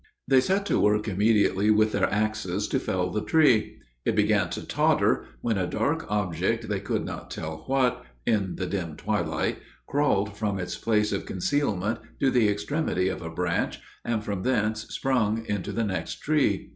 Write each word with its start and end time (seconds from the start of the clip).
They 0.27 0.41
set 0.41 0.65
to 0.65 0.79
work 0.79 1.07
immediately 1.07 1.69
with 1.69 1.91
their 1.91 2.11
axes 2.11 2.67
to 2.69 2.79
fell 2.79 3.11
the 3.11 3.21
tree. 3.21 3.77
It 4.03 4.15
began 4.15 4.49
to 4.49 4.65
totter, 4.65 5.25
when 5.41 5.59
a 5.59 5.67
dark 5.67 6.09
object, 6.09 6.69
they 6.69 6.79
could 6.79 7.05
not 7.05 7.29
tell 7.29 7.65
what, 7.67 8.03
in 8.25 8.55
the 8.55 8.65
dim 8.65 8.95
twilight, 8.95 9.59
crawled 9.85 10.35
from 10.35 10.57
its 10.57 10.75
place 10.75 11.11
of 11.11 11.27
concealment 11.27 11.99
to 12.19 12.31
the 12.31 12.49
extremity 12.49 13.09
of 13.09 13.21
a 13.21 13.29
branch, 13.29 13.79
and 14.03 14.23
from 14.23 14.41
thence 14.41 14.87
sprung 14.89 15.45
into 15.45 15.71
the 15.71 15.83
next 15.85 16.15
tree. 16.23 16.69